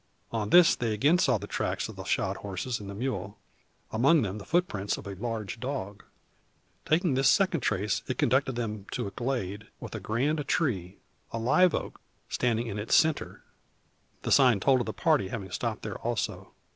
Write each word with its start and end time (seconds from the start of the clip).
On 0.31 0.49
this 0.49 0.75
they 0.75 0.95
again 0.95 1.19
saw 1.19 1.37
the 1.37 1.45
tracks 1.45 1.87
of 1.87 1.95
the 1.95 2.05
shod 2.05 2.37
horses 2.37 2.79
and 2.79 2.89
mule; 2.97 3.37
among 3.91 4.23
them 4.23 4.39
the 4.39 4.45
foot 4.45 4.67
prints 4.67 4.97
of 4.97 5.05
a 5.05 5.13
large 5.13 5.59
dog. 5.59 6.03
Taking 6.85 7.13
this 7.13 7.29
second 7.29 7.59
trace 7.61 8.01
it 8.07 8.17
conducted 8.17 8.53
them 8.55 8.87
to 8.93 9.05
a 9.05 9.11
glade, 9.11 9.67
with 9.79 9.93
a 9.93 9.99
grand 9.99 10.47
tree, 10.47 10.97
a 11.31 11.37
live 11.37 11.75
oak, 11.75 12.01
standing 12.29 12.65
in 12.65 12.79
its 12.79 12.95
centre. 12.95 13.43
The 14.23 14.31
sign 14.31 14.59
told 14.59 14.79
of 14.79 14.87
the 14.87 14.93
party 14.93 15.27
having 15.27 15.51
stopped 15.51 15.83
there 15.83 15.99
also. 15.99 16.51